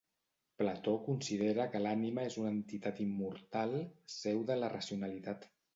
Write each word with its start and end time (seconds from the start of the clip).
Plató 0.61 0.93
considera 1.07 1.67
que 1.75 1.83
l'ànima 1.87 2.25
és 2.31 2.39
una 2.45 2.55
entitat 2.55 3.05
immortal, 3.09 3.79
seu 4.19 4.45
de 4.51 4.63
la 4.65 4.77
racionalitat. 4.79 5.53